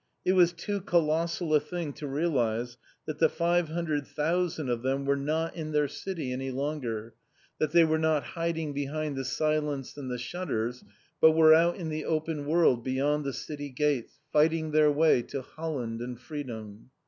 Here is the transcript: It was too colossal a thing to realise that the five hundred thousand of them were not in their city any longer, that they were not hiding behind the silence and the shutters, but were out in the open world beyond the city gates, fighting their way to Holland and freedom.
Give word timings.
It 0.25 0.33
was 0.33 0.51
too 0.51 0.81
colossal 0.81 1.53
a 1.53 1.59
thing 1.59 1.93
to 1.93 2.07
realise 2.07 2.75
that 3.05 3.19
the 3.19 3.29
five 3.29 3.69
hundred 3.69 4.07
thousand 4.07 4.67
of 4.67 4.81
them 4.81 5.05
were 5.05 5.15
not 5.15 5.55
in 5.55 5.73
their 5.73 5.87
city 5.87 6.31
any 6.33 6.49
longer, 6.49 7.13
that 7.59 7.69
they 7.71 7.83
were 7.83 7.99
not 7.99 8.23
hiding 8.23 8.73
behind 8.73 9.15
the 9.15 9.23
silence 9.23 9.95
and 9.97 10.09
the 10.09 10.17
shutters, 10.17 10.83
but 11.19 11.33
were 11.33 11.53
out 11.53 11.75
in 11.75 11.89
the 11.89 12.05
open 12.05 12.47
world 12.47 12.83
beyond 12.83 13.23
the 13.25 13.31
city 13.33 13.69
gates, 13.69 14.17
fighting 14.33 14.71
their 14.71 14.91
way 14.91 15.21
to 15.21 15.43
Holland 15.43 16.01
and 16.01 16.19
freedom. 16.19 16.89